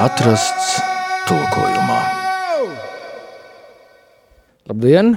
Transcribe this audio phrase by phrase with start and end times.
[0.00, 0.68] Atrasts
[1.28, 1.98] tulkojumā.
[4.70, 5.10] Labdien!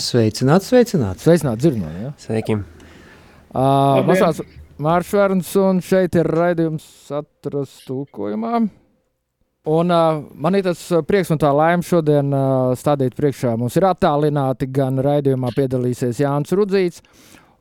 [0.00, 1.20] Sveicināts, sveicināts.
[1.26, 1.92] Sveicināti dzirdami!
[2.06, 2.12] Ja?
[2.16, 2.56] Sveiki!
[2.56, 4.40] Uh, Mazās
[4.80, 6.86] Mārcis Vērns un šeit ir raidījums
[7.18, 8.62] atrast tulkojumā.
[9.68, 13.52] Un uh, man ir tas prieks un tā laime šodien uh, stādīt priekšā.
[13.60, 17.04] Mums ir attālināti gan raidījumā piedalīsies Jānis Rudzīts,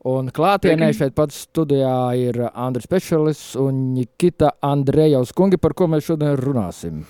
[0.08, 6.07] un klātienē šeit pats studijā ir Andris Pešelis un Nikita Andrejevs kungi, par ko mēs
[6.07, 7.04] šodien runāsim.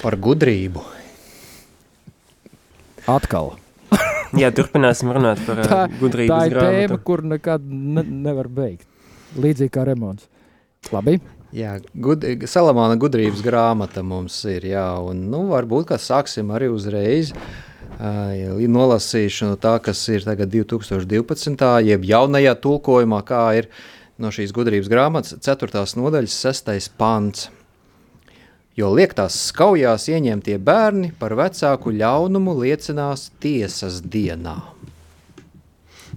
[0.00, 0.82] Par gudrību.
[3.10, 3.52] Atkal.
[4.40, 6.80] Jā, turpināsim runāt par Tā, uh, gudrības tā ir grāmatu.
[6.80, 8.88] tēma, kur nekad ne, nevar beigt.
[9.36, 10.26] Līdzīgi kā remonts.
[10.92, 11.18] Labi.
[11.54, 17.30] Jā, gud, Salamāna gudrības grāmata mums ir, jā, un nu, varbūt, ka sāksim arī uzreiz
[17.30, 17.44] uh,
[17.98, 21.66] nolasīšanu no tā, kas ir tagad 2012.
[21.86, 23.68] jeb jaunajā tulkojumā, kā ir
[24.18, 25.84] no šīs gudrības grāmatas 4.
[25.98, 26.90] nodaļas 6.
[26.98, 27.50] pants.
[28.74, 34.56] Jo liektās skaujās ieņemtie bērni par vecāku ļaunumu liecinās tiesas dienā.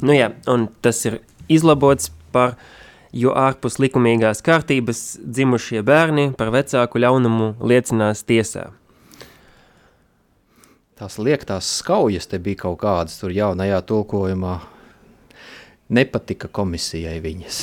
[0.01, 1.19] Nu jā, un tas ir
[1.49, 2.55] izlabots par,
[3.13, 8.71] jo ārpus likumīgās kārtības dzimušie bērni par vecāku ļaunumu liecinās tiesā.
[10.97, 14.55] Tās liektās skaujas te bija kaut kādas tur jaunajā tulkojumā.
[15.93, 17.59] Nepatika komisijai viņas.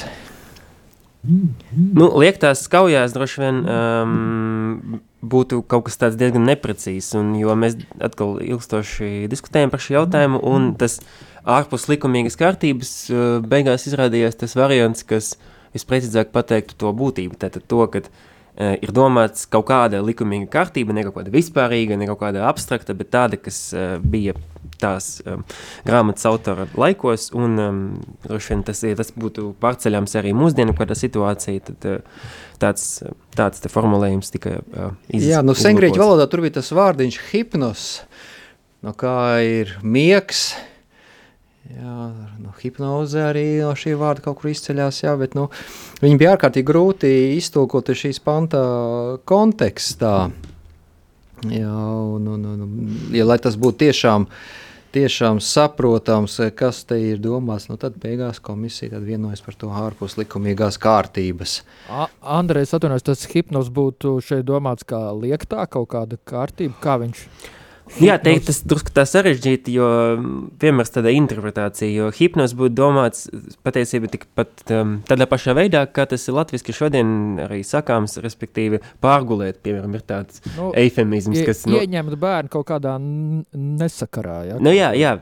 [1.25, 7.79] Nu, liektās skaujās droši vien um, būtu kaut kas tāds diezgan neprecīzs, un jo mēs
[8.05, 11.01] atkal ilgstoši diskutējam par šo jautājumu, un tas
[11.43, 15.35] ārpus likumīgas kārtības uh, beigās izrādījās tas variants, kas
[15.75, 18.23] visprecīzāk pateiktu to būtību, tātad to, ka uh,
[18.55, 23.11] ir domāts kaut kāda likumīga kārtība, ne kaut kāda vispārīga, ne kaut kāda abstrakta, bet
[23.15, 24.37] tāda, kas uh, bija
[24.81, 25.43] tās um,
[25.87, 27.81] grāmatas autora laikos, un um,
[28.25, 32.05] droši vien tas, ja tas būtu pārceļams arī mūsdienu kādā situācija, tad
[32.63, 32.87] tāds,
[33.35, 37.89] tāds te formulējums tika uh, iz, Jā, nu sengrieķu valodā tur bija tas vārdiņš hipnos,
[38.85, 40.53] no kā ir miegs.
[41.65, 42.11] Jā,
[42.45, 45.47] no hipnoze arī no šī vārda kaut kur izceļās, jā, bet nu,
[46.05, 48.61] viņi bija ārkārtīgi grūti iztulkot šīs panta
[49.25, 50.29] kontekstā.
[51.49, 54.27] Jā, un, un, un, ja, lai tas būtu tiešām,
[54.95, 60.19] tiešām saprotams, kas te ir domāts, nu tad beigās komisija tad vienojas par to ārpus
[60.21, 61.59] likumīgās kārtības.
[61.89, 67.25] A- Andrejs, atvainojos, tas hipnos būtu šeit domāts kā liektā kaut kāda kārtība, kā viņš.
[68.01, 69.87] Jā, teikt, tas drusku tā sarežģīti, jo
[70.17, 73.27] mm, vienmēr tāda interpretācija, jo hipnos būtu domāts
[73.67, 77.11] patiesībā tikpat um, tādā pašā veidā, kā tas ir latviski šodien
[77.45, 81.63] arī sakāms, respektīvi pārgulēt, piemēram, ir tāds Nu, eifemisms, ie, kas...
[81.69, 84.39] Nu, ieņemt bērnu kaut kādā nesakarā.
[84.49, 84.59] Ja?
[84.65, 85.15] nu jā, jā,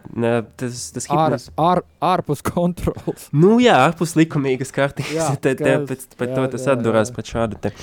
[0.62, 1.49] tas, tas Ār, hipnos...
[1.61, 3.27] ār, ārpus kontrols.
[3.34, 7.11] Nu jā, ārpus likumīgas kārtības, Jā, ka- eh, pēc, pēc jā, to tas jā, atdurās
[7.12, 7.19] jā.
[7.19, 7.75] pret šādu te...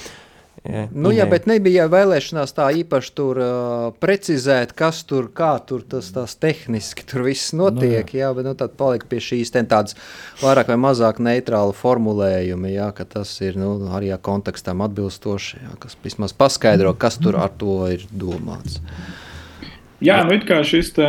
[0.67, 5.85] Jā, Nu, jā, bet nebija vēlēšanās tā īpaši tur uh, precizēt, kas tur, kā tur
[5.87, 8.11] tas tās tehniski tur viss notiek.
[8.13, 8.25] jā.
[8.25, 9.95] jā, bet nu, tad palika pie šīs ten tādas
[10.41, 15.75] vairāk vai mazāk neitrāla formulējuma, jā, ka tas ir nu, arī jā, kontekstam atbilstoši, jā,
[15.79, 18.81] kas vismaz paskaidro, kas tur ar to ir domāts.
[20.03, 21.07] Jā, nu it kā šis te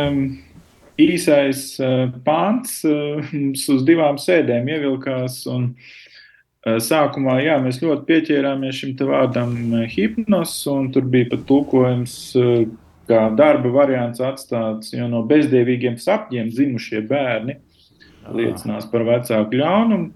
[1.01, 5.43] īsais uh, pāns uh, mums uz divām sēdēm ievilkās.
[5.51, 5.97] Un, uh,
[6.61, 12.63] sākumā jā, mēs ļoti pieķērāmies šim vārdam uh, hipnos, un tur bija pat tulkojums, uh,
[13.09, 17.57] kā darba variants atstāts, jo no bezdievīgiem sapņiem zimušie bērni
[18.31, 20.11] liecinās par vecāku ļaunumu.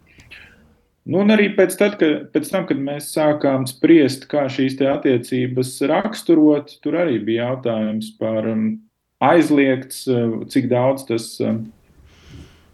[1.06, 5.76] Nu, un arī pēc, tad, ka, pēc tam, kad mēs sākām spriest, kā šīs attiecības
[5.90, 8.64] raksturot, tur arī bija jautājums par um,
[9.22, 10.06] aizliegts,
[10.54, 11.60] cik daudz tas, uh,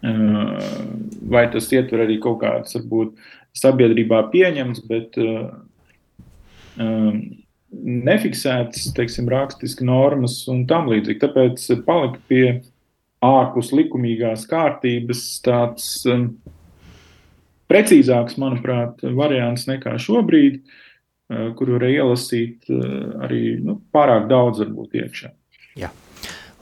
[0.02, 3.14] vai tas ietver arī kaut kādas, varbūt,
[3.56, 5.52] sabiedrībā pieņemts, bet uh,
[6.80, 7.20] um,
[7.82, 11.20] nefiksētas, teiksim, rakstiski normas un tam līdzīgi.
[11.22, 12.44] Tāpēc palika pie
[13.22, 15.88] ārpus likumīgās kārtības tāds
[17.72, 20.60] precīzāks, manuprāt, variants nekā šobrīd,
[21.56, 22.68] kur var ielasīt
[23.24, 25.32] arī nu, pārāk daudz, varbūt iekšā.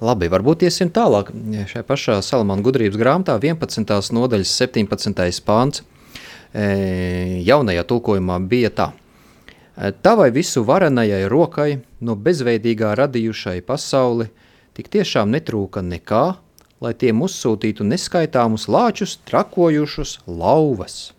[0.00, 1.28] Labi, varbūt iesim tālāk.
[1.68, 3.90] Šajā pašā Salamāna gudrības grāmatā 11.
[4.16, 5.42] nodaļas 17.
[5.44, 5.82] pāns
[6.56, 8.86] e, jaunajā tulkojumā bija tā.
[9.76, 11.68] E, Tavai visu varenajai rokai
[12.00, 14.30] no bezveidīgā radījušai pasauli
[14.72, 16.24] tik tiešām netrūka nekā,
[16.80, 21.10] lai tiem uzsūtītu neskaitāmus lāčus, trakojušus lauvas.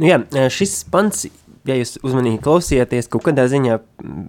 [0.00, 1.26] Nu, jā, šis pants,
[1.68, 4.26] ja jūs uzmanīgi klausījāties, kaut kādā ziņā mm,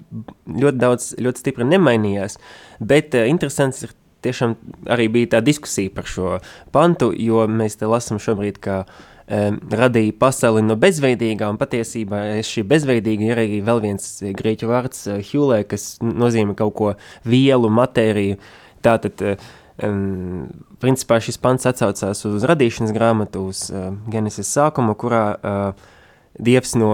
[0.62, 2.40] ļoti daudz, ļoti stipri nemainījās.
[2.80, 3.96] Bet uh, interesants ir
[4.26, 4.56] tiešām
[4.90, 6.38] arī bija tā diskusija par šo
[6.74, 12.66] pantu, jo mēs te lasām šobrīd, ka um, radīja pasauli no bezveidīgā, un patiesībā šī
[12.72, 14.08] bezveidīga ir arī vēl viens
[14.40, 16.96] grieķu vārds uh, hjulē, kas nozīmē kaut ko
[17.28, 18.40] vielu, matēriju.
[18.86, 19.22] Tātad,
[19.84, 20.46] um,
[20.82, 25.92] principā šis pants atsaucās uz radīšanas grāmatu, uz uh, Genesis sākumu, kurā uh,
[26.36, 26.92] Dievs no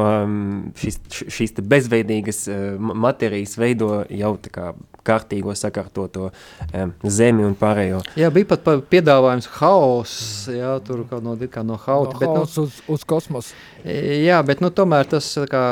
[0.77, 0.99] šīs,
[1.33, 2.45] šīs bezveidīgas
[2.77, 4.71] materijas veido jau tā kā
[5.05, 8.01] kārtīgo sakārtoto um, zemi un pārējo.
[8.19, 12.13] Jā, bija pat piedāvājums haoss, jā, tur kā no, kā no hauta.
[12.15, 13.55] No bet, nu, uz, uz kosmosu.
[13.81, 15.63] Jā, bet nu, tomēr tas kā,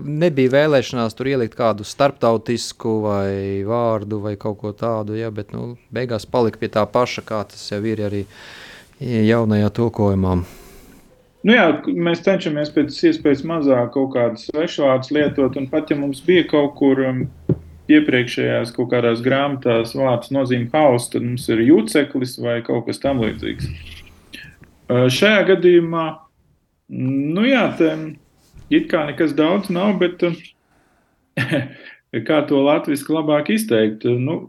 [0.00, 3.34] nebija vēlēšanās tur ielikt kādu starptautisku vai
[3.68, 7.68] vārdu vai kaut ko tādu, jā, bet nu, beigās palika pie tā paša, kā tas
[7.74, 8.24] jau ir arī
[9.02, 10.40] jaunajā tulkojumā.
[11.42, 16.20] Nu jā, mēs cenšamies pēc iespējas mazāk kaut kādas svešvārdas lietot, un pat ja mums
[16.22, 17.24] bija kaut kur um,
[17.90, 23.24] iepriekšējās kaut kādās grāmatās vārds nozīmē hauss, tad mums ir jūceklis vai kaut kas tam
[23.24, 23.66] līdzīgs.
[24.86, 26.06] Uh, šajā gadījumā,
[26.94, 27.90] nu jā, te
[28.70, 30.38] it kā nekas daudz nav, bet uh,
[32.28, 34.06] kā to latviešu labāk izteikt?
[34.06, 34.44] Nu,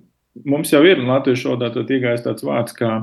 [0.46, 3.00] mums jau ir latviešu valodā iegājis tāds vārds kā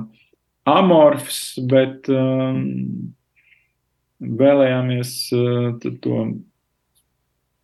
[0.70, 3.10] amorfs, bet um,
[4.20, 6.20] vēlējāmies uh, to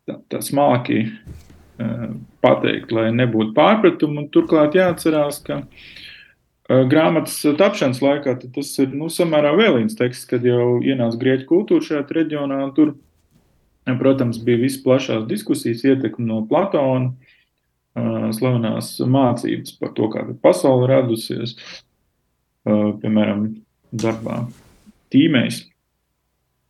[0.07, 2.09] tā, tā smalki uh,
[2.43, 4.27] pateikt, lai nebūtu pārpratumu.
[4.33, 10.79] Turklāt jāatcerās, ka uh, grāmatas tapšanas laikā tas ir nu, samērā vēlīns teksts, kad jau
[10.81, 12.59] ienāca grieķu kultūra šajā reģionā.
[12.77, 12.95] Tur,
[13.87, 17.13] protams, bija visplašās diskusijas ietekme no Platona,
[18.35, 21.55] slavenās mācības par to, kā pasaule radusies,
[22.67, 23.47] piemēram,
[23.89, 24.43] darbā
[25.13, 25.63] Tīmējs.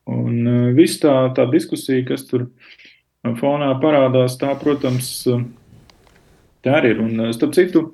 [0.07, 5.43] Un uh, viss tā, tā diskusija, kas tur uh, fonā parādās, tā, protams, uh,
[6.65, 7.01] tā arī ir.
[7.03, 7.87] Un, starp citu,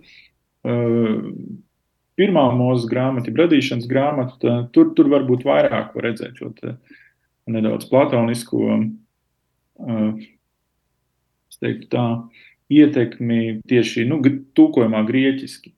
[2.16, 6.54] pirmā mūzes grāmata, radīšanas grāmata, tur, tur varbūt vairāk var redzēt šo
[7.52, 8.78] nedaudz platonisko,
[11.64, 12.06] teiktu, tā,
[12.74, 14.22] ietekmi tieši nu,
[14.58, 15.74] tūkojumā grieķiski.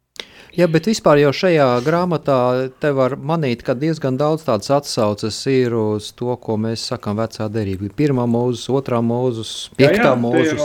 [0.55, 2.39] Jā, bet vispār jau šajā grāmatā
[2.79, 7.49] te var manīt, ka diezgan daudz tādas atsauces ir uz to, ko mēs sakām vecā
[7.51, 7.89] derība.
[7.97, 10.63] Pirmā mūzes, otrā mūzes, piektā mūzes.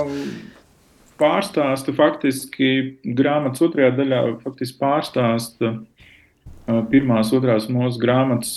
[1.20, 5.72] Pārstāsta faktiski grāmatas otrajā daļā faktiski pārstāsta
[6.92, 8.54] pirmās, otrās mūzes grāmatas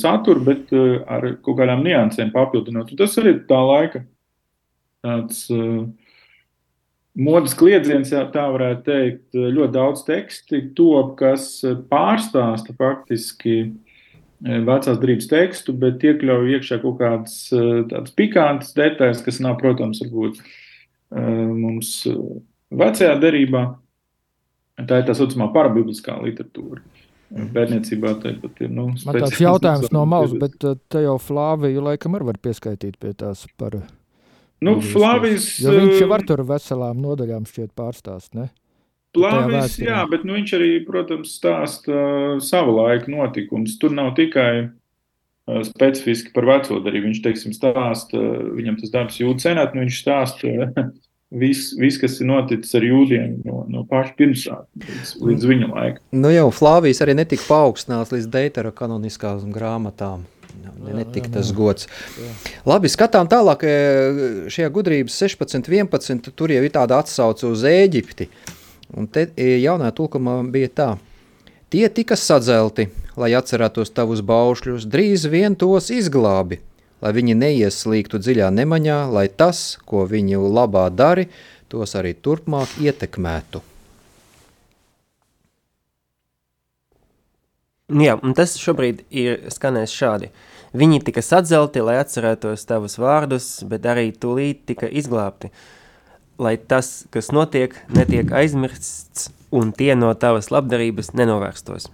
[0.00, 2.88] saturu, bet ar kaut kādām niansēm papildinot.
[2.88, 4.06] Un tas arī tā laika
[5.04, 5.84] tāds uh,
[7.14, 11.46] modes kliedziens, ja tā varētu teikt, ļoti daudz teksti top, kas
[11.90, 13.68] pārstāsta faktiski e,
[14.66, 17.62] vecās drības tekstu, bet iekļauj iekšā kaut kādas e,
[17.92, 20.44] tādas pikantas detaļas, kas nav, protams, varbūt e,
[21.54, 21.96] mums
[22.74, 23.64] vecajā derībā.
[24.74, 26.82] Tā ir tā saucamā parabibliskā literatūra.
[27.34, 28.70] Pērniecībā tāpat ir.
[28.74, 33.14] Nu, Man tāds jautājums no malas, bet te jau Flāviju laikam arī var pieskaitīt pie
[33.18, 33.78] tās par
[34.64, 35.48] Nu, Flavijas.
[35.60, 38.48] Jo viņš jau var tur veselām nodaļām šķiet pārstāst, ne?
[39.14, 43.76] Flavijas, jā, bet nu, viņš arī, protams, stāsta uh, savu laiku notikumus.
[43.78, 47.12] Tur nav tikai uh, specifiski par veco darību.
[47.12, 50.88] Viņš, teiksim, stāsta, uh, viņam tas darbs jūtas senāt, nu viņš stāsta uh,
[51.34, 56.04] viss, vis, kas ir noticis ar jūdiem no, no paša pirmsākuma līdz, līdz viņa laika.
[56.16, 60.26] Nu jau Flavijas arī netika paaugstināts līdz Deitera kanoniskām grāmatām.
[60.84, 61.88] Netika tas gods.
[62.20, 62.32] Jā.
[62.68, 63.64] Labi, skatām tālāk.
[63.64, 63.74] E,
[64.52, 66.30] šajā gudrības 16, 11.
[66.36, 68.28] Tur jau ir tāda atsauce uz Eģipti.
[68.94, 70.88] Un te e, jaunā tulkumā bija tā.
[71.72, 72.86] Tie tika sadzelti,
[73.18, 76.60] lai atcerētos tavus baušļus, drīz vien tos izglābi,
[77.02, 81.26] lai viņi neieslīgtu dziļā nemaņā, lai tas, ko viņi labā dari,
[81.72, 83.73] tos arī turpmāk ietekmētu.
[87.92, 90.30] Jā, un tas šobrīd ir skanējis šādi.
[90.72, 95.50] Viņi tika sadzelti, lai atcerētos tavus vārdus, bet arī tūlīt tika izglābti,
[96.40, 101.90] lai tas, kas notiek, netiek aizmirsts un tie no tavas labdarības nenovērstos.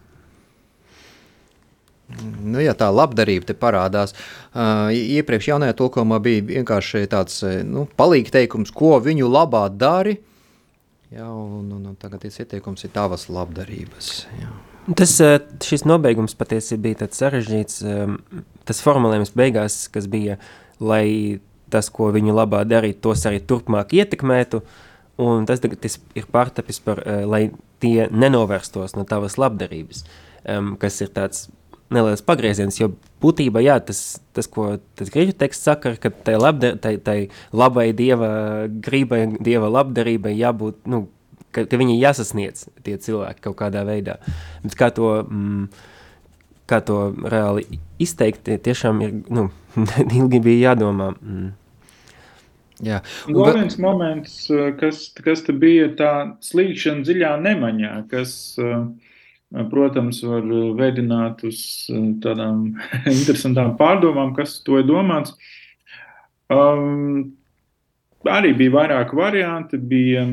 [2.23, 8.39] Nu, ja tā labdarība te parādās, uh, iepriekš jaunajā tulkojumā bija vienkārši tāds nu, palīga
[8.39, 10.21] teikums, ko viņu labā dari,
[11.11, 14.17] jā, un, un, un tagad tas ieteikums ir tavas labdarības.
[14.39, 14.70] Jā.
[14.97, 17.81] Tas eh, šis nobeigums patiesībā bija tāds sarežģīts.
[17.85, 18.17] Ehm,
[18.69, 20.39] tas formulējums beigās, kas bija,
[20.81, 24.63] lai tas, ko viņu labā darītu, tos arī turpmāk ietekmētu.
[25.21, 30.05] Un tas tas ir pārtapis par, eh, lai tie nenovērstos no tavas labdarības,
[30.49, 31.49] um, kas ir tāds
[31.91, 36.77] neliels pagrieziens, jo būtībā jā, tas, tas ko tas grieķu teksts saka, ka tai, labdar,
[36.83, 37.17] tai, tai
[37.53, 41.09] labai dieva gribai, dieva labdarībai jābūt, nu,
[41.55, 44.19] ka, ka viņi jāsasniedz tie cilvēki kaut kādā veidā.
[44.65, 45.71] Bet kā to, mm,
[46.71, 46.99] kā to
[47.33, 49.49] reāli izteikt, tiešām ir nu,
[50.19, 51.13] ilgi bija jādomā.
[51.21, 51.51] Mm.
[52.81, 53.03] Jā.
[53.29, 54.37] Vēl viens moments,
[54.81, 56.13] kas, kas bija tā
[56.45, 58.33] slīkšana dziļā nemaņā, kas,
[59.73, 60.47] protams, var
[60.79, 61.61] veidināt uz
[62.25, 62.71] tādām
[63.19, 65.37] interesantām pārdomām, kas to ir domāts.
[66.51, 67.37] Um,
[68.29, 69.79] arī bija vairāki varianti.
[69.79, 70.25] Bija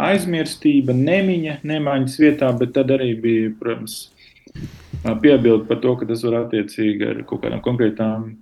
[0.00, 3.98] aizmirstība, nemiņa, nemaņas vietā, bet tad arī bija, protams,
[5.22, 8.32] piebildi par to, ka tas var attiecīgi ar kaut kādām konkrētām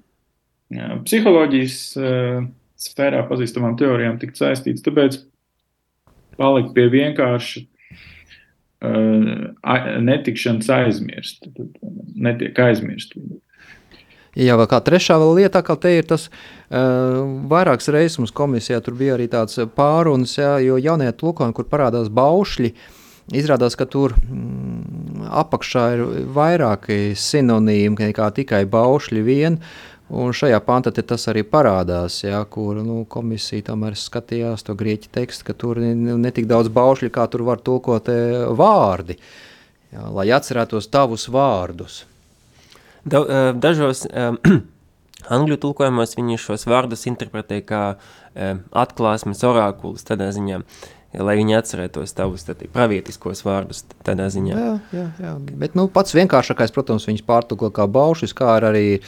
[0.72, 1.76] jā, psiholoģijas
[2.82, 4.84] sfērā pazīstamām teorijām tikt saistīts.
[4.84, 5.20] Tāpēc
[6.38, 7.64] palikt pie vienkārši
[8.86, 9.52] uh,
[10.08, 11.48] netikšanas aizmirst.
[12.16, 13.16] Netiek aizmirst.
[14.32, 17.20] Jā, vēl kā trešā vēl lieta, kā te ir tas uh,
[17.52, 22.08] vairākas reizes mums komisijā tur bija arī tāds pārunas, jā, jo jaunajā tulkojumā, kur parādās
[22.08, 22.70] baušļi,
[23.36, 29.58] izrādās, ka tur mm, apakšā ir vairāki sinonīmi nekā tikai baušļi vien,
[30.08, 35.50] un šajā pantā tas arī parādās, jā, kur nu, komisija tomēr skatījās to grieķu tekstu,
[35.50, 38.08] ka tur ne tik daudz baušļi, kā tur var tulkot
[38.56, 39.18] vārdi,
[39.92, 42.00] jā, lai atcerētos tavus vārdus.
[43.04, 44.06] Da, dažos
[45.36, 47.84] angļu tulkojumos viņi šos vārdus interpretē kā
[48.34, 50.62] atklāsmes orākulis tādā ziņā,
[51.20, 54.54] lai viņi atcerētos tavus pravietiskos vārdus tādā ziņā.
[54.56, 55.34] Jā, jā, jā.
[55.60, 59.02] bet nu, pats vienkāršākais, protams, viņas pārtulko kā baušus, kā ar arī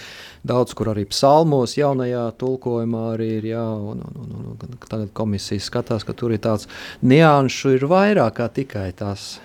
[0.44, 5.64] daudz, kur arī psalmos jaunajā tulkojumā arī ir, jā, un, un, un, un tagad komisija
[5.64, 6.68] skatās, ka tur ir tāds
[7.02, 9.38] nianšu ir vairāk kā tikai tās,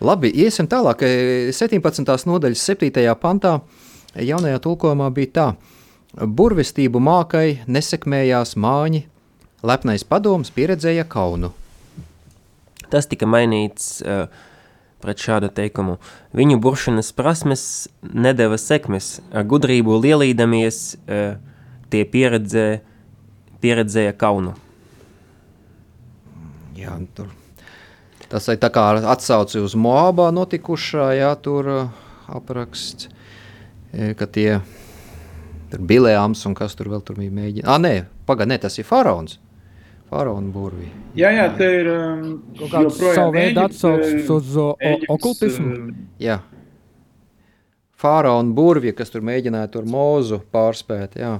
[0.00, 1.02] Labi, iesim tālāk.
[1.52, 2.06] 17.
[2.24, 2.88] nodaļas 7.
[3.20, 3.58] pantā
[4.16, 5.48] jaunajā tulkojumā bija tā.
[6.16, 9.02] Burvestību mākai nesekmējās māņi,
[9.60, 11.52] lepnais padoms pieredzēja kaunu.
[12.90, 14.24] Tas tika mainīts uh,
[15.04, 15.98] pret šādu teikumu.
[16.32, 17.64] Viņu buršanas prasmes
[18.00, 21.36] nedeva sekmes, ar gudrību lielīdamies, uh,
[21.92, 22.64] tie pieredzē,
[23.60, 24.56] pieredzēja kaunu.
[26.80, 27.28] Jā, tur
[28.30, 33.08] Tas ir kā atsauci uz Moabā notikušā, jā, tur uh, apraksts,
[33.90, 34.60] e, ka tie
[35.70, 37.66] ir Bilēms un kas tur vēl tur bija mēģinājumi.
[37.66, 37.94] Ah, nē,
[38.30, 39.40] pagaidi, ne, tas ir Faraons.
[40.10, 40.88] Faraona burvī.
[41.18, 42.22] Jā, jā, te ir um,
[42.58, 44.56] kaut kāds savu veidu atsaucis uz
[45.14, 45.92] okultismu.
[46.22, 46.40] Jā.
[48.00, 51.36] Faraona burvija, kas tur mēģināja tur mūzu pārspēt, jā.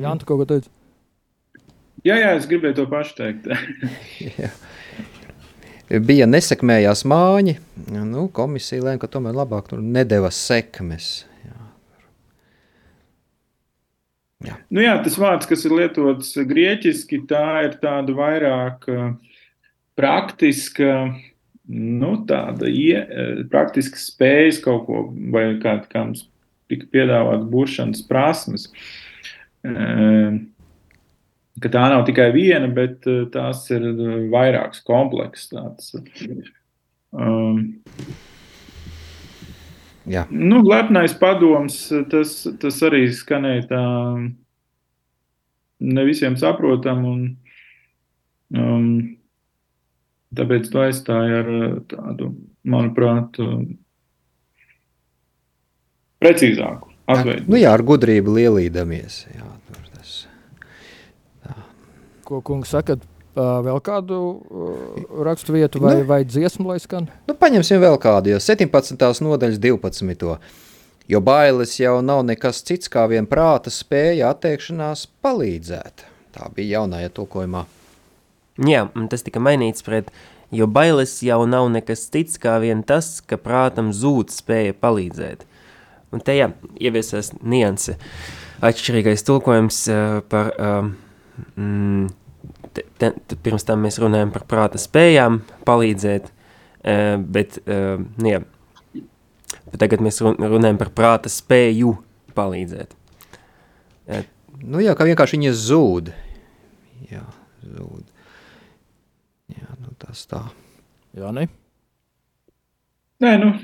[0.00, 0.72] Jā, tu kaut ko teici?
[2.04, 3.48] Jā, jā, es gribēju to pašu teikt.
[5.88, 7.56] bija nesekmējās māņi.
[7.94, 11.24] Nu, komisija lēma, ka tomēr labāk tur nedeva sekmes.
[11.46, 11.56] Jā.
[14.48, 14.58] Jā.
[14.70, 19.08] Nu jā, tas vārds, kas ir lietots grieķiski, tā ir tāda vairāk uh,
[19.98, 20.92] praktiska,
[21.72, 26.28] nu, tāda ie, uh, praktiska spējas kaut ko, vai kā, kā mums
[26.68, 28.68] tika piedāvāts buršanas prasmes.
[29.64, 30.36] Uh,
[31.62, 35.52] ka tā nav tikai viena, bet uh, tās ir uh, vairākas komplekss.
[37.08, 37.62] Um,
[40.08, 40.26] Jā.
[40.30, 41.80] nu, lepnais padoms,
[42.12, 43.82] tas, tas arī skanēja tā
[45.78, 47.20] ne visiem saprotam, un
[48.56, 48.86] um,
[50.36, 51.50] tāpēc to aizstāja ar
[51.90, 52.32] tādu,
[52.68, 53.40] manuprāt,
[56.20, 57.46] precīzāku atveidu.
[57.48, 59.22] Nu jā, ar gudrību lielīdamies.
[59.36, 59.84] Jā, tur
[62.28, 63.02] ko kungs sakat,
[63.38, 64.18] vēl kādu
[65.24, 67.08] rakstu vietu vai, nu, vai dziesmu, lai skan?
[67.28, 68.98] Nu, paņemsim vēl kādu, jo 17.
[69.24, 70.38] nodaļas 12.
[71.08, 76.04] Jo bailes jau nav nekas cits kā vien prāta spēja atteikšanās palīdzēt.
[76.36, 77.64] Tā bija jaunajā tulkojumā.
[78.68, 80.10] Jā, tas tika mainīts pret,
[80.52, 85.46] jo bailes jau nav nekas cits kā vien tas, ka prātam zūd spēja palīdzēt.
[86.12, 87.96] Un te jā, ieviesās nianse.
[88.64, 90.88] Atšķirīgais tulkojums uh, par uh,
[91.56, 92.08] mm,
[92.76, 98.42] te, te, pirms tam mēs runājam par prāta spējām palīdzēt, uh, bet, uh, jā,
[98.94, 101.94] bet tagad mēs runājam par prāta spēju
[102.38, 102.96] palīdzēt.
[104.08, 104.24] Uh,
[104.64, 106.12] nu jā, kā vienkārši viņa zūd.
[107.12, 107.24] Jā,
[107.62, 108.04] zūd.
[109.54, 110.42] Jā, nu tas tā.
[111.16, 111.48] Jā, ne?
[113.18, 113.54] Nē, nu,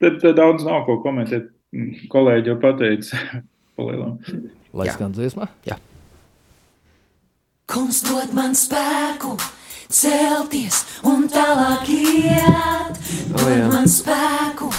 [0.00, 1.54] tad, tad daudz nav ko komentēt.
[2.12, 3.18] Kolēģi jau pateica
[3.76, 4.16] palielam.
[4.76, 5.48] Lai skan dziesmā?
[5.68, 5.76] Jā.
[7.68, 9.34] Kungs dod man spēku,
[9.92, 12.96] celties un tālāk iet.
[13.28, 14.70] Dod oh, man spēku,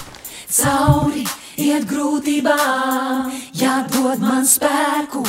[0.58, 1.22] cauri
[1.62, 3.30] iet grūtībām.
[3.62, 5.22] Jā, dod man spēku,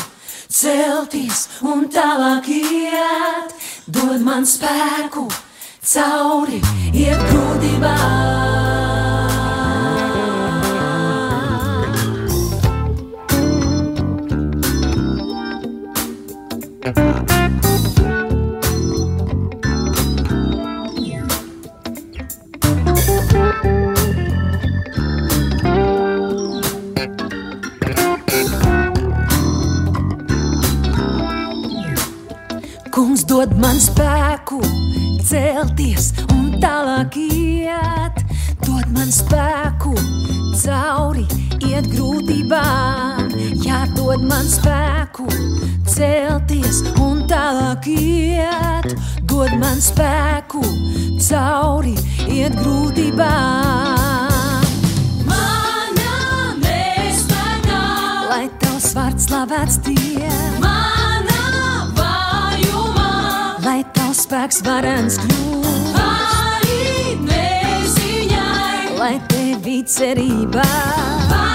[0.49, 3.53] celties un tālāk iet.
[3.93, 5.29] dod man spēku,
[5.85, 6.65] cauri
[6.97, 8.00] iet grūtībām.
[69.81, 71.50] Sweet City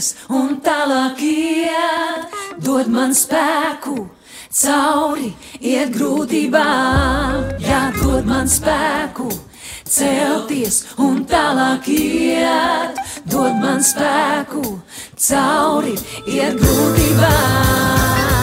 [0.00, 2.32] celties un tālāk iet.
[2.60, 4.08] Dod man spēku,
[4.50, 7.60] cauri iet grūtībām.
[7.60, 9.30] Jā, dod man spēku,
[9.84, 12.96] celties un tālāk iet.
[13.24, 14.80] Dod man spēku,
[15.16, 18.39] cauri iet grūtībām.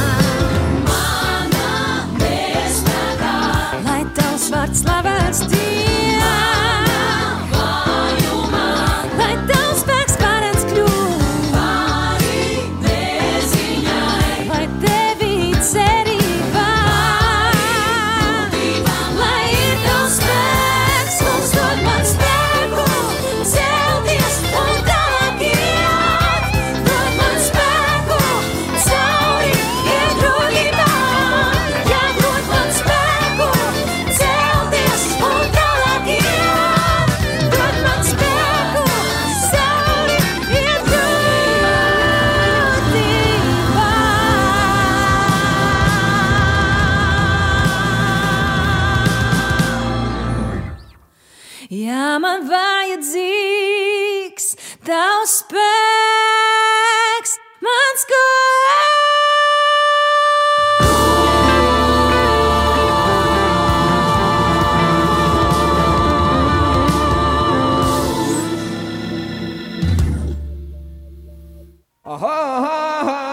[72.08, 73.24] Aha, aha, aha!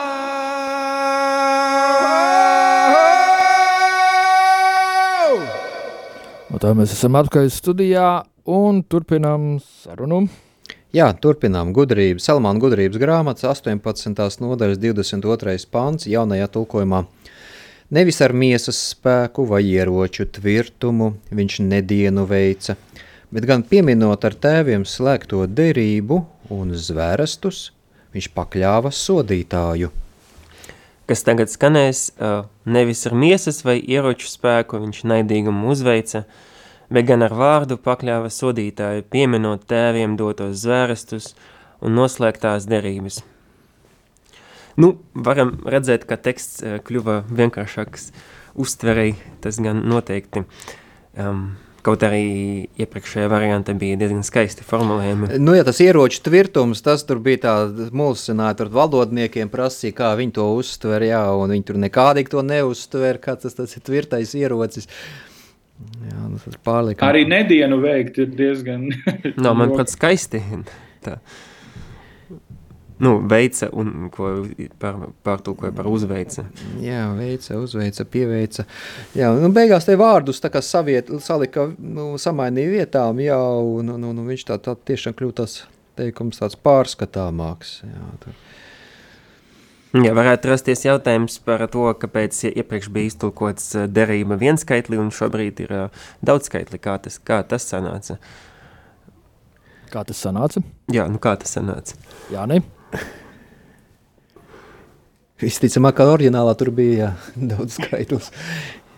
[6.50, 8.08] Un tā mēs esam atpakaļ studijā
[8.50, 10.24] un turpinām sarunu.
[10.90, 12.18] Jā, turpinām gudrību.
[12.18, 14.42] Salmāna gudrības grāmatas 18.
[14.42, 15.54] nodaļas 22.
[15.70, 17.04] pāns jaunajā tulkojumā.
[17.94, 22.74] Nevis ar miesas spēku vai ieroču tvirtumu viņš nedienu veica,
[23.30, 26.24] bet gan pieminot ar tēviem slēgto derību
[26.58, 27.68] un zvērestus,
[28.14, 29.90] viņš pakļāva sodītāju.
[31.08, 32.06] kas tagad skanēs,
[32.64, 36.24] nevis ar miesas vai ieroču spēku viņš naidīgumu uzveica,
[36.88, 41.34] bet gan ar vārdu pakļāva sodītāju, pieminot tēviem dotos zvērestus
[41.84, 43.20] un noslēgtās derības.
[44.80, 48.08] Nu, varam redzēt, ka teksts kļuva vienkāršāks
[48.58, 50.44] uztverei, tas gan noteikti.
[51.14, 52.24] Um, kaut arī
[52.80, 55.38] iepriekšējā variantā bija diezgan skaisti formulējumi.
[55.42, 57.54] Nu, ja tas ieroču tvirtums, tas tur bija tā
[57.94, 63.20] mulsināja, tur valodniekiem prasīja, kā viņi to uztver, jā, un viņi tur nekādīgi to neuztver,
[63.22, 64.88] kā tas, tas ir tvirtais ierocis.
[66.06, 67.08] Jā, nu, tas pārliekam.
[67.08, 68.86] Arī nedienu veikt ir diezgan.
[69.44, 70.40] Nav, manuprāt, skaisti.
[71.04, 71.18] Tā.
[73.02, 74.30] Nu, veica un ko
[74.78, 76.44] par, pārtulkoja par uzveica.
[76.82, 78.66] Jā, veica, uzveica, pieveica.
[79.18, 83.38] Jā, nu, beigās te vārdus tā kā saviet, salika, nu, samainīja vietām, jā,
[83.74, 85.56] un, un, un, viņš tā, tā tiešām kļūt tas
[85.98, 87.80] teikums tāds pārskatāmāks.
[87.82, 88.38] Jā, tur.
[89.94, 95.62] Jā, varētu rasties jautājums par to, kāpēc iepriekš bija iztulkots eh, derība vienskaitli un šobrīd
[95.62, 96.80] ir uh, daudzskaitli.
[96.82, 98.18] Kā tas, kā tas sanāca?
[99.94, 100.64] Kā tas sanāca?
[100.90, 101.94] Jā, nu kā tas sanāca?
[102.34, 102.58] Jā, ne?
[105.44, 107.10] Visticamāk, ka oriģinālā tur bija jā,
[107.52, 108.26] daudz skaitlis.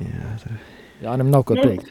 [0.03, 0.53] Jā, tur.
[1.03, 1.63] Jā, nem nav ko Nu.
[1.67, 1.89] teikt.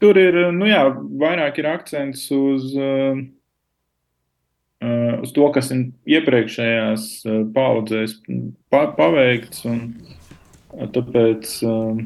[0.00, 0.82] tur ir nu jā,
[1.20, 3.16] vairāk ir akcents uz, uh,
[4.84, 5.80] uh, uz to, kas ir
[6.18, 8.12] iepriekšējās uh, paudzēs
[8.68, 9.58] pa, paveikts.
[9.70, 9.78] Un,
[10.76, 11.96] uh, tāpēc uh,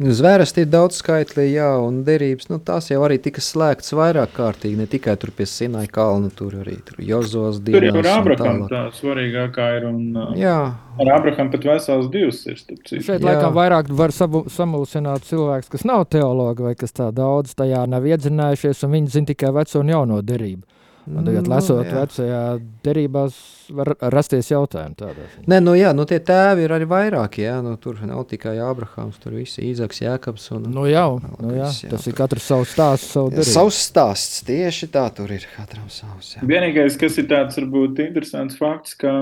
[0.00, 4.78] Zvērsti ir daudz skaitlī, jā, un derības, nu, tās jau arī tika slēgtas vairāk kārtīgi,
[4.78, 8.14] ne tikai tur pie Sinai kalna, tur arī tur Jozos tur jau dienās ir un
[8.14, 9.84] Abraham tā svarīgākā ir.
[9.90, 10.56] Un, uh, Jā,
[11.04, 12.56] ar Abraham pat vesels divs ir.
[12.64, 13.20] Šeit Jā.
[13.28, 18.08] laikam vairāk var sabu- samulsināt cilvēks, kas nav teologi vai kas tā daudz tajā nav
[18.08, 20.64] iedzinājušies, un viņi zina tikai veco un jauno derību.
[21.08, 21.94] Un tagad, Nu, lasot jā.
[22.02, 22.40] vecajā
[22.84, 23.36] derībās,
[23.74, 25.24] var rasties jautājumi tādā.
[25.32, 25.46] ziņā.
[25.48, 29.16] Nē, nu jā, nu tie tēvi ir arī vairāki, jā, nu tur nav tikai Abrahams,
[29.22, 32.74] tur visi Īzaks, Jēkabs un Nu, jau, nu, jā, jā, tas ir tur- katrs savs
[32.76, 33.52] stāsts, savu Jā, derību.
[33.56, 36.34] savs stāsts, tieši tā tur ir katram savs.
[36.36, 36.42] Jā.
[36.46, 39.14] Vienīgais, kas ir tāds varbūt interesants fakts, ka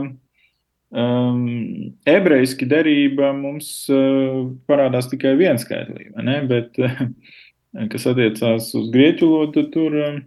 [0.91, 6.38] um, ebrejiski derība mums uh, parādās tikai viens skaitlī, vai ne?
[6.49, 7.05] bet uh,
[7.93, 10.21] kas attiecās uz grieķu valodu, tur um,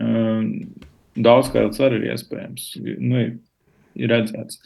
[0.00, 0.44] um,
[1.16, 2.68] daudz skaitlis arī ir iespējams.
[2.98, 4.60] Nu, ir, redzēts.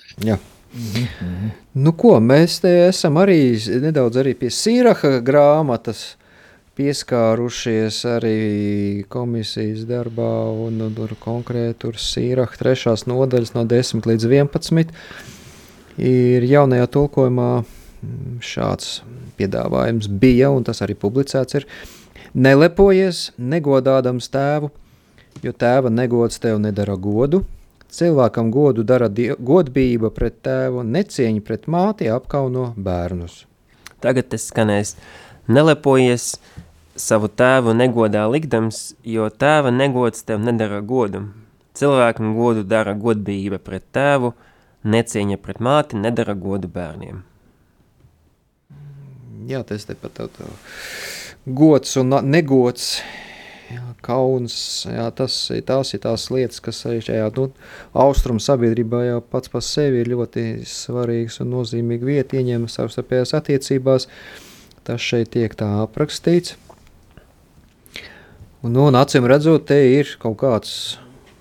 [1.75, 6.14] Nu, ko, mēs te esam arī nedaudz arī pie Sīraha grāmatas
[6.75, 8.38] pieskārušies arī
[9.11, 10.33] komisijas darbā,
[10.66, 14.90] un, un tur konkrēti tur Sīraha trešās nodaļas no 10 līdz 11
[16.03, 19.03] ir jaunajā tulkojumā mm, šāds
[19.38, 21.68] piedāvājums bija, un tas arī publicēts ir.
[22.35, 24.73] Nelepojies, negodādams tēvu,
[25.42, 27.42] jo tēva negods tev nedara godu.
[27.94, 33.44] Cilvēkam godu dara godbība pret tēvu, necieņa pret māti apkauno bērnus.
[34.03, 34.97] Tagad tas skanēs,
[35.47, 36.35] nelepojies
[36.99, 41.29] savu tēvu negodā likdams, jo tēva negods tev nedara godu.
[41.75, 44.35] Cilvēkam godu dara godbība pret tēvu,
[44.85, 47.23] necieņa pret māti nedara godu bērniem.
[49.49, 50.49] Jā, tas te pat tā, tā.
[51.44, 53.03] gods un negods.
[53.64, 57.46] Jā, kauns, jā, tas, tās ir tās lietas, kas arī šajā nu,
[57.96, 64.09] austrumu sabiedrībā jau pats par sevi ir ļoti svarīgs un nozīmīgs vieta ieņem savstarpējās attiecībās.
[64.85, 66.59] Tas šeit tiek tā aprakstīts.
[68.64, 70.74] Un, nu, un acīm redzot, te ir kaut kāds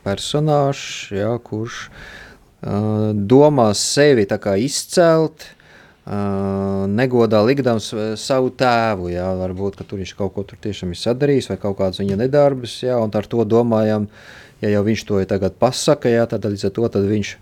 [0.08, 5.63] personāžs, jā, kurš uh, domā sevi tā kā izcelt, uh,
[6.04, 9.08] negodā likdams uh, savu tēvu.
[9.14, 12.20] Jā, varbūt ka tur viņš kaut ko tur tiešām ir sadarījis, vai kaut kādas viņa
[12.26, 14.10] nedarbas, jā, un ar to domājam,
[14.64, 17.34] ja jau viņš to ir tagad pasaka, jā, tad līdz ar to tad viņš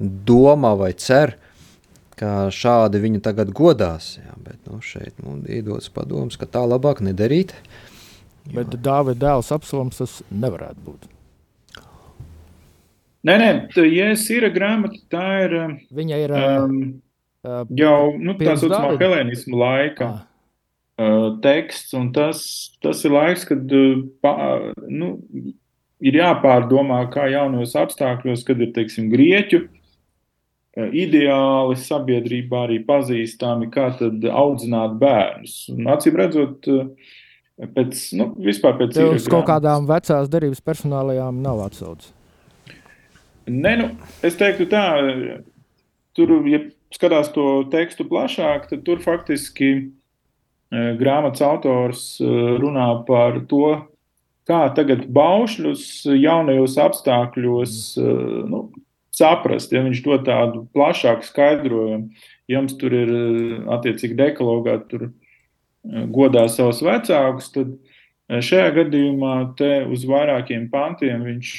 [0.00, 1.36] domā vai cer,
[2.16, 4.14] ka šādi viņu tagad godās.
[4.20, 7.52] Jā, bet nu, šeit nu, iedodas padoms, ka tā labāk nedarīt.
[8.50, 11.08] Bet Dāvida dēls apsolums tas nevarētu būt.
[13.28, 15.54] Nē, nē, tā Jēzus ir grāmata, tā ir
[15.92, 16.78] Viņa ir uh, um,
[17.46, 20.10] uh, jau nu, tā saucamā helēnismu laika.
[20.10, 20.26] ah,
[21.00, 22.44] uh, teksts, un tas,
[22.84, 24.34] tas ir laiks, kad uh, pa,
[24.88, 25.14] nu,
[26.00, 29.66] ir jāpārdomā, kā jaunos apstākļos, kad ir teiksim, grieķu
[30.78, 35.64] ideāli sabiedrībā arī pazīstami, kā tad audzināt bērnus.
[35.94, 36.68] Acīm redzot,
[37.74, 42.14] pēc, nu, vispār pēc īra uz kaut kādām vecās derības personālajām nav atsaucis.
[43.50, 43.88] Nē, nu,
[44.22, 44.84] es teiktu tā,
[46.14, 46.62] tur, ja
[46.94, 53.76] skatās to tekstu plašāk, tad tur faktiski eh, grāmatas autors eh, runā par to,
[54.50, 55.84] kā tagad baušļus
[56.18, 58.64] jaunajos apstākļos eh, nu,
[59.14, 59.72] saprast.
[59.74, 62.10] Ja viņš dod tādu plašāku skaidrojumu,
[62.50, 63.14] ja jums tur ir
[63.70, 65.10] attiecīgi dekalogā, tur
[66.12, 67.72] godā savus vecākus, tad
[68.30, 71.52] šajā gadījumā te uz vairākiem pantiem viņš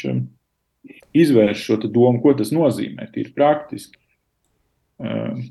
[1.17, 4.00] izvērš šo domu, ko tas nozīmē, tīri praktiski.
[5.01, 5.41] Uh,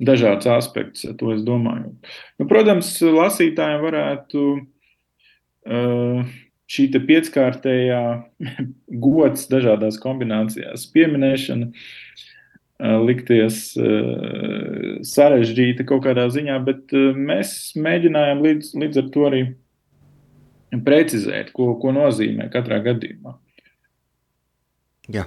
[0.00, 1.90] Dažāds aspekts, to es domāju.
[2.40, 6.30] Nu, protams, lasītājiem varētu uh,
[6.72, 8.00] šī pieckārtējā
[9.04, 13.60] gods dažādās kombinācijās pieminēšana uh, likties
[15.12, 19.44] sarežģīta kaut kādā ziņā, bet mēs mēģinājām līdz, līdz ar to arī
[20.86, 23.36] precizēt, ko, ko nozīmē katrā gadījumā.
[25.12, 25.26] Jā.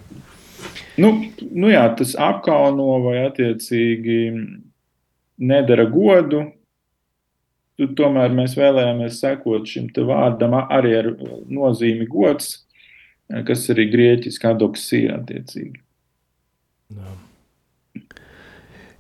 [0.97, 1.13] Nu,
[1.52, 4.19] nu jā, tas apkauno vai attiecīgi
[5.41, 6.43] nedara godu.
[7.80, 11.10] Tu, tomēr mēs vēlējāmies sekot šim vārdam arī ar
[11.49, 12.60] nozīmi gods,
[13.47, 15.82] kas arī grieķiski adoksija attiecīgi.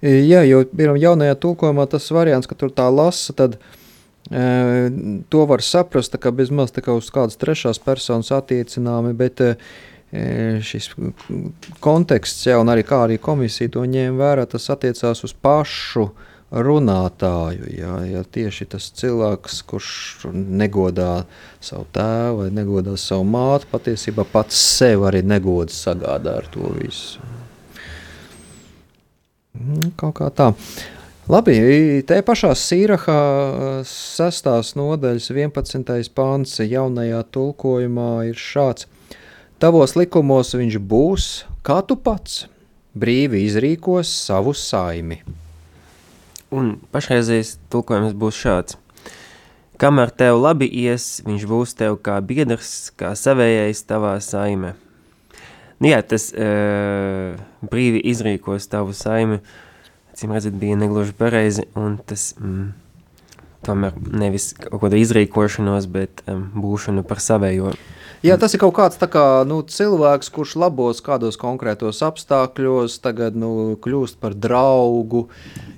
[0.03, 4.41] Jā, jo piemēram, jaunajā tulkojumā tas variants, ka tur tā lasa, tad e,
[5.31, 9.53] to var saprast kā bezmaz tā kā uz kādas trešās personas attiecināmi, bet e,
[10.13, 10.91] šis
[11.81, 16.11] konteksts, ja, un arī kā arī komisija to ņēma vērā, tas attiecās uz pašu
[16.53, 17.65] runātāju.
[17.73, 19.89] Ja, ja tieši tas cilvēks, kurš
[20.33, 21.25] negodā
[21.63, 27.23] savu tēvu vai negodā savu māti, patiesībā pats sev arī negods sagādā ar to visu.
[29.57, 30.51] Mm, Kaut kā tā.
[31.31, 31.55] Labi,
[32.05, 33.19] te pašā Sīrahā
[33.87, 34.49] 6.
[34.75, 36.09] nodaļas 11.
[36.13, 38.89] pāns jaunajā tulkojumā ir šāds.
[39.63, 41.25] Tavos likumos viņš būs,
[41.63, 42.49] kā tu pats,
[42.99, 45.21] brīvi izrīkos savu saimi.
[46.51, 48.75] Un pašreizējais tulkojums būs šāds.
[49.79, 54.73] Kamēr tev labi ies, viņš būs tev kā biedrs, kā savējais tavā saime.
[55.79, 59.39] Nu jā, tas uh, brīvi izrīkos tavu saimi,
[60.11, 62.67] cim redzat, bija negluži pareizi, un tas mm,
[63.63, 67.77] tomēr nevis kaut kāda izrīkošanos, bet um, būšanu par savējo.
[68.23, 73.75] Jā, tas ir kaut kāds kā, nu, cilvēks, kurš labos kādos konkrētos apstākļos, tagad nu,
[73.83, 75.25] kļūst par draugu.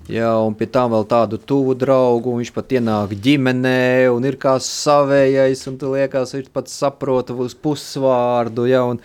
[0.06, 2.36] Jā, un pie tam vēl tādu tuvu draugu.
[2.38, 5.66] Viņš pat ienāk ģimenē un ir kā savējais.
[5.72, 8.68] Un tu liekas, viņš pat saprot uz pusvārdu.
[8.70, 9.02] Jā, un,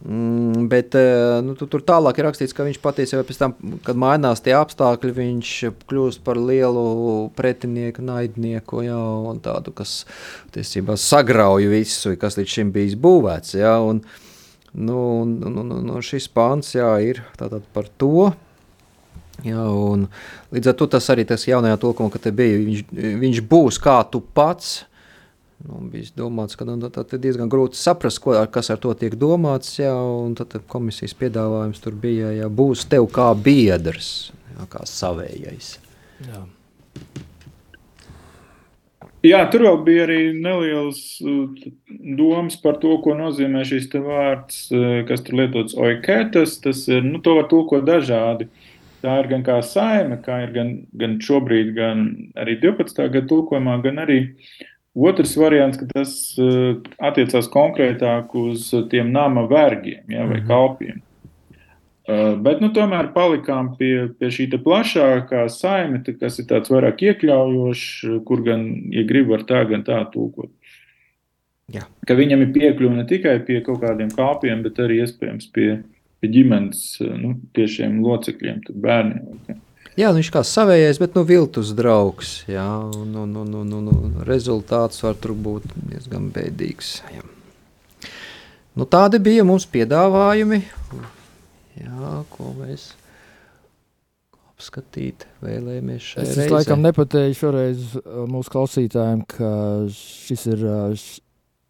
[0.00, 0.94] Mm, bet
[1.44, 3.52] nu, tu, tur tālāk ir rakstīts, ka viņš patiesībā pēc tam,
[3.84, 5.50] kad mainās tie apstākļi, viņš
[5.90, 6.84] kļūst par lielu
[7.36, 8.96] pretinieku, naidnieku, jā,
[9.28, 10.06] un tādu, kas
[10.56, 13.58] tiesībā sagrauj visu, kas līdz šim bijis būvēts.
[13.60, 14.00] Jā, un,
[14.72, 17.20] nu, un, un, un, un šis pāns jā, ir
[17.74, 18.30] par to.
[19.44, 19.68] Jā,
[20.52, 22.82] līdz ar to tas arī tas jaunajā tulkumā, ka te bija, viņš,
[23.20, 24.78] viņš būs kā tu pats,
[25.68, 29.16] Nu, bija domāts, ka nu, tad ir diezgan grūti saprast, ko, kas ar to tiek
[29.20, 29.74] domāts.
[29.76, 29.92] Jā,
[30.40, 35.74] tad komisijas piedāvājums tur bija, ja būs tev kā biedrs, jā, kā savējais.
[36.24, 36.46] Jā.
[39.20, 41.02] Jā, tur vēl bija arī nelielas
[42.16, 44.62] domas par to, ko nozīmē šis vārds,
[45.10, 46.56] kas tur lietots oiketas.
[46.64, 48.48] Tas ir, nu, to var tulkot dažādi.
[49.04, 52.08] Tā ir gan kā saime, kā ir gan, gan šobrīd, gan
[52.40, 52.96] arī 12.
[53.12, 54.56] gada tulkojumā, gan arī uh,
[54.94, 60.46] Otrs variants, ka tas uh, attiecās konkrētāk uz tiem nama vergiem ja, vai -hmm.
[60.48, 61.02] kalpiem.
[62.10, 68.24] Uh, bet nu, tomēr palikām pie, pie šī plašākā saime, kas ir tāds vairāk iekļaujošs,
[68.26, 70.50] kur gan, ja grib, var tā, gan tā tūkot.
[71.70, 71.86] Jā.
[72.06, 75.82] Ka viņam ir piekļuve ne tikai pie kaut kādiem kalpiem, bet arī iespējams pie,
[76.18, 79.26] pie ģimenes nu, tiešiem locekļiem, bērniem.
[79.36, 79.60] Okay.
[79.98, 82.40] Jā, nu viņš kā savējais, bet nu, viltus draugs.
[82.50, 86.92] Jā, un, un, un, un, un, un rezultāts var būt diezgan bēdīgs.
[87.10, 87.26] Jā.
[88.78, 90.60] Nu, tādi bija mums piedāvājumi,
[91.82, 92.92] jā, ko mēs
[94.54, 96.22] apskatīt vēlējamies šeit.
[96.22, 96.52] Es reizē.
[96.54, 99.50] laikam nepateicu šoreiz uh, mūsu klausītājiem, ka
[99.96, 101.04] šis ir uh,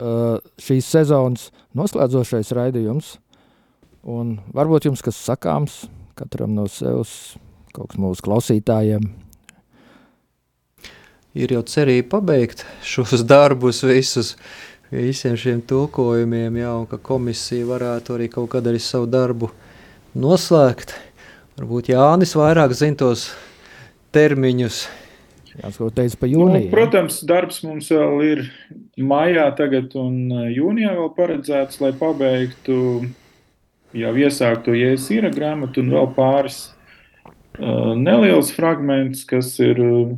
[0.04, 3.14] uh, šīs sezonas noslēdzošais raidījums.
[4.10, 5.84] Un varbūt jums kas sakāms
[6.18, 7.36] katram no sevis
[7.74, 9.08] kaut kas mūsu klausītājiem.
[11.38, 14.32] Ir jau cerība pabeigt šos darbus visus,
[14.90, 19.52] visiem šiem tulkojumiem, jau, ka komisija varētu arī kaut kad arī savu darbu
[20.18, 20.96] noslēgt.
[21.60, 23.28] Varbūt Jānis vairāk zina tos
[24.14, 24.80] termiņus.
[25.50, 26.66] Jā, ko teica par jūniju.
[26.66, 28.42] Nu, protams, darbs mums vēl ir
[28.96, 32.76] maijā tagad un uh, jūnijā vēl paredzēts, lai pabeigtu
[33.98, 36.62] jau iesākto Jēzus īra grāmatu un vēl pāris
[37.60, 40.12] neliels fragments, kas ir uh,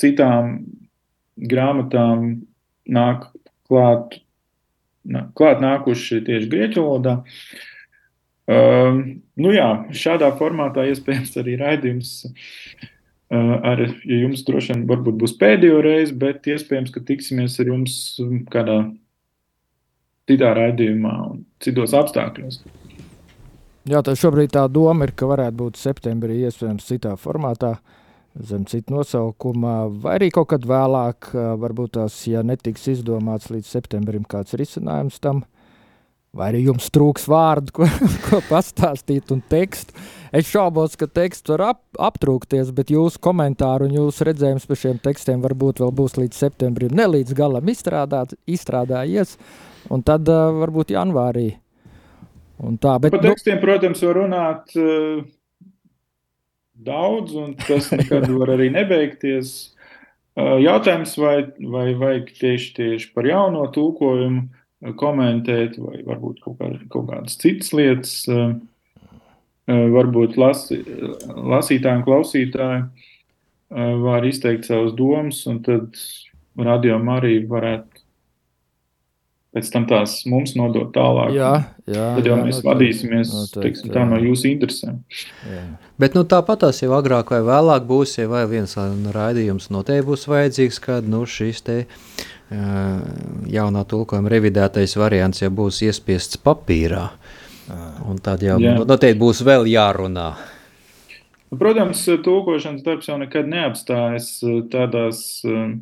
[0.00, 0.60] citām
[1.40, 2.42] grāmatām
[2.90, 3.26] nāk
[3.68, 4.20] klāt,
[5.38, 7.20] klāt nākuši tieši grieķu valodā.
[8.50, 9.02] Uh,
[9.38, 15.36] nu jā, šādā formātā iespējams arī raidījums uh, ar, ja jums droši vien varbūt būs
[15.38, 17.94] pēdējo reizi, bet iespējams, ka tiksimies ar jums
[18.50, 18.80] kādā
[20.30, 22.60] citā raidījumā un citos apstākļos.
[23.88, 27.78] Jā, tā šobrīd tā doma ir, ka varētu būt septembrī iespējams citā formātā,
[28.36, 34.26] zem citu nosaukumā, vai arī kaut kad vēlāk, varbūt tās, ja netiks izdomāts līdz septembrim
[34.28, 35.40] kāds risinājums tam,
[36.36, 37.88] vai arī jums trūks vārdu, ko,
[38.26, 39.96] ko pastāstīt un tekstu.
[40.36, 45.00] Es šaubos, ka teksts var ap, aptrūkties, bet jūsu komentāru un jūsu redzējums par šiem
[45.08, 49.38] tekstiem varbūt vēl būs līdz septembrim ne līdz galam izstrādāt, izstrādājies,
[49.88, 51.48] un tad uh, varbūt janvārī
[52.60, 55.20] Tā, bet, Par nu- tekstiem, nu, protams, var runāt uh,
[56.76, 59.52] daudz, un tas nekad var arī nebeigties.
[60.36, 61.36] Uh, jautājums, vai,
[61.72, 67.38] vai vajag tieši, tieši par jauno tulkojumu uh, komentēt, vai varbūt kaut, kā, kaut kādas
[67.40, 68.52] citas lietas, uh,
[69.70, 70.82] varbūt lasi,
[71.30, 75.96] lasītāji un klausītāji uh, var izteikt savas domas, un tad
[76.60, 77.99] radio arī varētu
[79.54, 81.34] pēc tam tās mums nodot tālāk.
[81.34, 81.52] Jā,
[81.90, 82.08] jā.
[82.16, 84.08] Tad jau jā, mēs noteikti, vadīsimies noteikti, teiksim, tā jā.
[84.12, 85.00] no jūsu interesēm.
[85.50, 85.64] Jā.
[86.00, 88.76] Bet nu, tāpat tas jau agrāk vai vēlāk būs, ja vai viens
[89.16, 91.80] raidījums noteikti būs vajadzīgs, kad nu, šis te
[92.50, 97.08] jaunā tulkojuma revidētais variants jau būs iespiests papīrā.
[98.10, 98.80] Un tad jau Jā.
[98.82, 100.32] noteikti būs vēl jārunā.
[101.50, 104.32] Nu, Protams, tūkošanas darbs jau nekad neapstājas
[104.72, 105.76] tādās uh,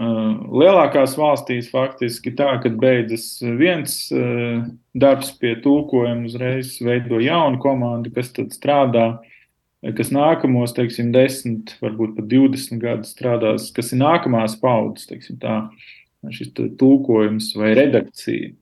[0.00, 1.70] lielākās valstīs.
[1.72, 8.52] Faktiski tā, kad beidzas viens uh, darbs pie tūkojuma, uzreiz veido jaunu komandu, kas tad
[8.56, 9.06] strādā,
[9.82, 15.40] eh, kas nākamos, teiksim, 10, varbūt pat 20 gadus strādās, kas ir nākamās paudzes, teiksim
[15.40, 15.62] tā,
[16.32, 18.52] šis te tūkojums vai redakcija.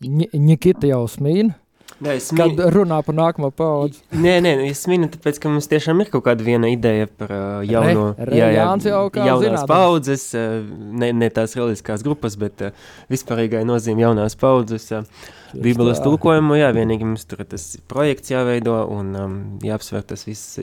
[0.00, 1.52] Nikita jau smīna,
[2.00, 3.98] Nē, es kad minu, runā par nākamo paudzi.
[4.16, 7.42] nē, nē, es minu, tāpēc, ka mums tiešām ir kaut kāda viena ideja par uh,
[7.68, 9.66] jauno, Re- re- Jānis jau kā jaunās zinātnis.
[9.68, 10.62] paudzes, uh,
[11.02, 12.72] ne, ne tās reliģiskās grupas, bet uh,
[13.12, 14.88] vispārīgai nozīme jaunās paudzes.
[14.96, 15.04] Uh,
[15.50, 19.32] Bībeles tulkojumu, jā, vienīgi mums tur tas projekts jāveido un um,
[19.66, 20.56] jāapsver tas viss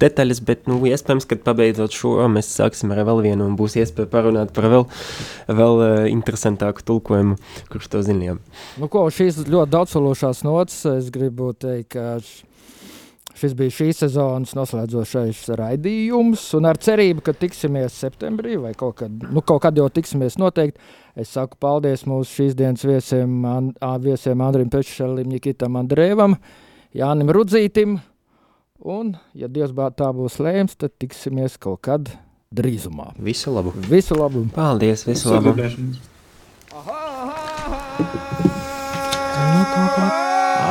[0.00, 4.10] detaļas, bet, nu, iespējams, kad pabeidzot šo, mēs sāksim ar vēl vienu un būs iespēja
[4.12, 4.88] parunāt par vēl,
[5.50, 7.38] vēl uh, interesantāku tulkojumu,
[7.72, 8.40] kurš to zinām.
[8.80, 12.18] Nu, ko, šīs ļoti daudzsološās nots, es gribu teikt, ka
[13.38, 19.10] šis bija šīs sezonas noslēdzošais raidījums, un ar cerību, ka tiksimies septembrī vai kaut kad,
[19.10, 20.80] nu, kaut kad jau tiksimies noteikti.
[21.18, 23.70] Es saku paldies mūsu šīs dienas viesiem, an,
[24.02, 26.34] viesiem Andrim Pečšalim, Nikitam Andrēvam,
[26.94, 27.98] Jānim Rudzītim,
[28.82, 32.10] un, ja Dievs bā tā būs lēms, tad tiksimies kaut kad
[32.54, 33.12] drīzumā.
[33.22, 33.74] Visu labu!
[33.90, 34.46] Visu labu!
[34.54, 35.54] Paldies, visu labu!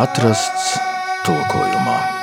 [0.03, 0.73] Atrasts
[1.23, 2.22] tulkojumā.